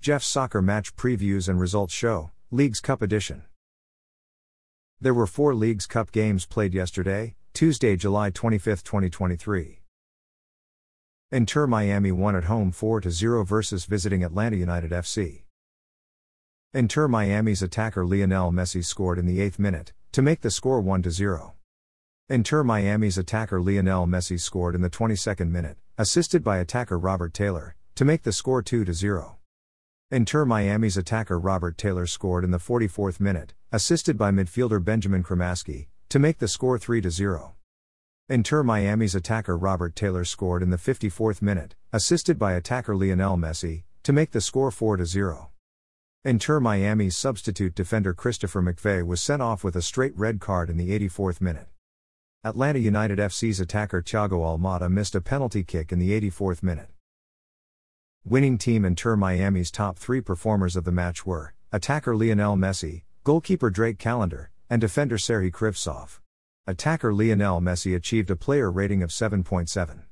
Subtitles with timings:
[0.00, 3.42] Jeff's Soccer Match Previews and Results Show, Leagues Cup Edition.
[4.98, 9.82] There were four Leagues Cup games played yesterday, Tuesday, July 25, 2023.
[11.30, 15.42] Inter Miami won at home 4 0 versus visiting Atlanta United FC.
[16.72, 21.10] Inter Miami's attacker Lionel Messi scored in the 8th minute, to make the score 1
[21.10, 21.56] 0.
[22.30, 27.76] Inter Miami's attacker Lionel Messi scored in the 22nd minute, assisted by attacker Robert Taylor,
[27.96, 29.36] to make the score 2 0.
[30.12, 35.86] Inter Miami's attacker Robert Taylor scored in the 44th minute, assisted by midfielder Benjamin Cremaschi,
[36.08, 37.54] to make the score 3 0.
[38.28, 43.84] Inter Miami's attacker Robert Taylor scored in the 54th minute, assisted by attacker Lionel Messi,
[44.02, 45.50] to make the score 4 0.
[46.24, 50.76] Inter Miami's substitute defender Christopher McVey was sent off with a straight red card in
[50.76, 51.68] the 84th minute.
[52.42, 56.88] Atlanta United FC's attacker Thiago Almada missed a penalty kick in the 84th minute.
[58.26, 63.70] Winning team Inter Miami's top three performers of the match were attacker Lionel Messi, goalkeeper
[63.70, 66.20] Drake Callender, and defender Serhii Krivtsov.
[66.66, 70.02] Attacker Lionel Messi achieved a player rating of 7.7.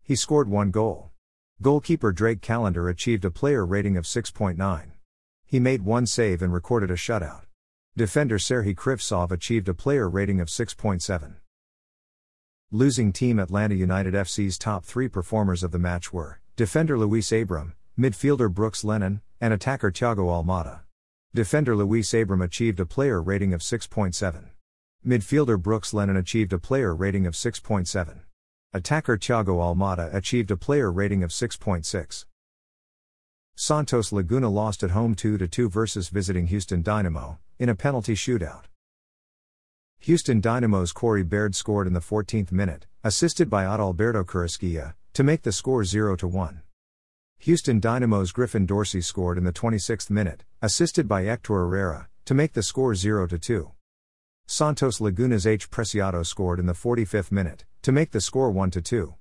[0.00, 1.10] He scored one goal.
[1.60, 4.92] Goalkeeper Drake Callender achieved a player rating of 6.9.
[5.44, 7.46] He made one save and recorded a shutout.
[7.96, 11.34] Defender Serhii Krivtsov achieved a player rating of 6.7.
[12.70, 17.74] Losing team Atlanta United FC's top three performers of the match were Defender Luis Abram,
[17.98, 20.80] midfielder Brooks Lennon, and attacker Thiago Almada.
[21.34, 24.46] Defender Luis Abram achieved a player rating of 6.7.
[25.06, 28.20] Midfielder Brooks Lennon achieved a player rating of 6.7.
[28.72, 32.24] Attacker Thiago Almada achieved a player rating of 6.6.
[33.54, 38.64] Santos Laguna lost at home 2 2 versus visiting Houston Dynamo, in a penalty shootout.
[39.98, 45.40] Houston Dynamo's Corey Baird scored in the 14th minute, assisted by Adalberto Carrasquilla, to make
[45.40, 46.60] the score 0 to 1.
[47.38, 52.52] Houston Dynamo's Griffin Dorsey scored in the 26th minute, assisted by Hector Herrera, to make
[52.52, 53.72] the score 0 to 2.
[54.46, 55.70] Santos Laguna's H.
[55.70, 59.14] Preciado scored in the 45th minute, to make the score 1 to 2.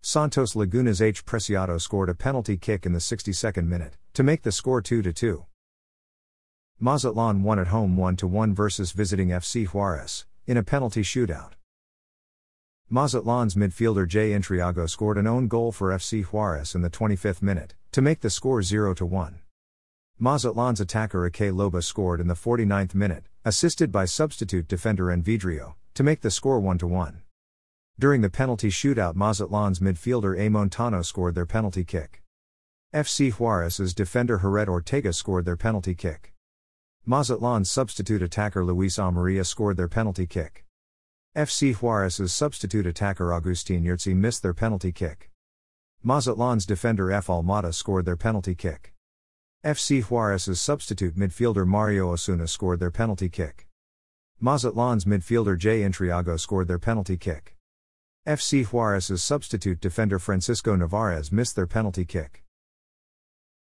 [0.00, 1.26] Santos Laguna's H.
[1.26, 5.12] Preciado scored a penalty kick in the 62nd minute, to make the score 2 to
[5.12, 5.44] 2.
[6.80, 11.57] Mazatlan won at home 1 to 1 versus visiting FC Juarez, in a penalty shootout.
[12.90, 17.74] Mazatlan's midfielder Jay Intriago scored an own goal for FC Juarez in the 25th minute,
[17.92, 19.40] to make the score 0 1.
[20.18, 25.22] Mazatlan's attacker Ake Loba scored in the 49th minute, assisted by substitute defender N.
[25.22, 27.20] Vidrio, to make the score 1 1.
[27.98, 30.48] During the penalty shootout, Mazatlan's midfielder A.
[30.48, 32.22] Montano scored their penalty kick.
[32.94, 36.32] FC Juarez's defender Jared Ortega scored their penalty kick.
[37.04, 40.64] Mazatlan's substitute attacker Luis Amaria scored their penalty kick.
[41.36, 45.30] FC Juarez's substitute attacker Agustin Yurtzi missed their penalty kick.
[46.02, 47.26] Mazatlan's defender F.
[47.26, 48.94] Almada scored their penalty kick.
[49.64, 53.66] FC Juarez's substitute midfielder Mario Osuna scored their penalty kick.
[54.40, 55.82] Mazatlan's midfielder J.
[55.82, 57.56] Intriago scored their penalty kick.
[58.26, 62.42] FC Juarez's substitute defender Francisco Nevarez missed their penalty kick.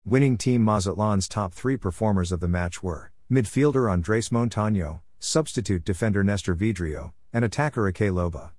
[0.03, 6.23] Winning team Mazatlan's top three performers of the match were midfielder Andres Montano, substitute defender
[6.23, 8.51] Nestor Vidrio, and attacker Ake Loba.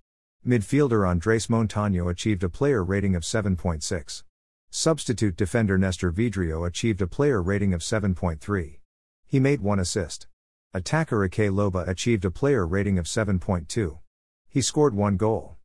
[0.47, 4.23] Midfielder Andres Montano achieved a player rating of 7.6.
[4.71, 8.79] Substitute defender Nestor Vidrio achieved a player rating of 7.3.
[9.27, 10.27] He made one assist.
[10.75, 13.99] Attacker Ake Loba achieved a player rating of 7.2.
[14.49, 15.59] He scored one goal.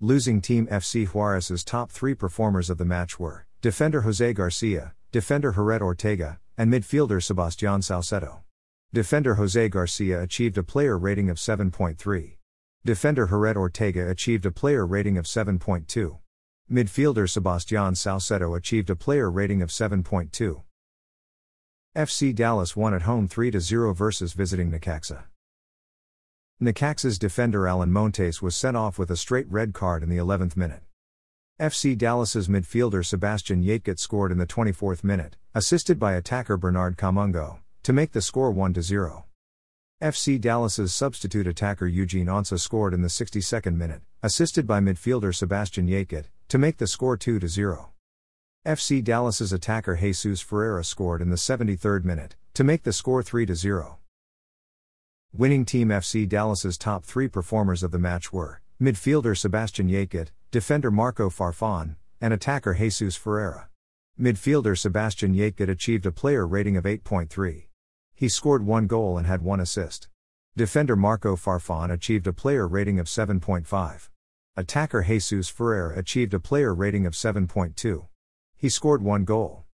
[0.00, 5.52] Losing team FC Juarez's top three performers of the match were defender Jose Garcia, defender
[5.52, 8.40] Jared Ortega, and midfielder Sebastian Saucedo.
[8.94, 12.36] Defender Jose Garcia achieved a player rating of 7.3.
[12.84, 16.18] Defender Jared Ortega achieved a player rating of 7.2.
[16.70, 20.62] Midfielder Sebastian Saucedo achieved a player rating of 7.2.
[21.96, 25.24] FC Dallas won at home 3 0 versus visiting Necaxa.
[26.62, 30.56] Necaxa's defender Alan Montes was sent off with a straight red card in the 11th
[30.56, 30.84] minute.
[31.60, 37.58] FC Dallas's midfielder Sebastian Lletget scored in the 24th minute, assisted by attacker Bernard Kamungo
[37.84, 39.26] to make the score 1 0.
[40.02, 45.86] FC Dallas's substitute attacker Eugene Ansah scored in the 62nd minute, assisted by midfielder Sebastian
[45.86, 47.90] Lletget, to make the score 2 0.
[48.66, 53.54] FC Dallas's attacker Jesus Ferreira scored in the 73rd minute, to make the score 3
[53.54, 53.98] 0.
[55.34, 60.90] Winning team FC Dallas's top three performers of the match were midfielder Sebastian Lletget, defender
[60.90, 63.68] Marco Farfan, and attacker Jesus Ferreira.
[64.18, 67.64] Midfielder Sebastian Lletget achieved a player rating of 8.3.
[68.14, 70.08] He scored one goal and had one assist.
[70.56, 74.08] Defender Marco Farfan achieved a player rating of 7.5.
[74.56, 78.06] Attacker Jesus Ferreira achieved a player rating of 7.2.
[78.56, 79.64] He scored one goal.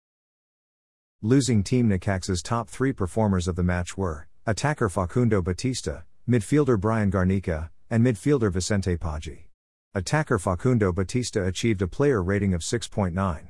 [1.21, 7.11] Losing Team Necaxa's top three performers of the match were attacker Facundo Batista, midfielder Brian
[7.11, 9.49] Garnica, and midfielder Vicente Poggi.
[9.95, 13.49] Attacker Facundo Batista achieved a player rating of 6.9.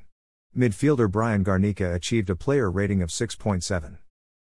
[0.56, 3.98] Midfielder Brian Garnica achieved a player rating of 6.7.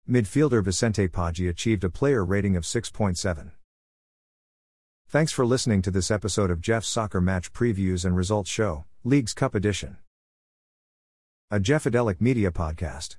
[0.07, 3.51] Midfielder Vicente Poggi achieved a player rating of 6.7.
[5.07, 9.33] Thanks for listening to this episode of Jeff's Soccer Match Previews and Results Show, Leagues
[9.33, 9.97] Cup Edition.
[11.49, 13.17] A Jeffadelic Media Podcast.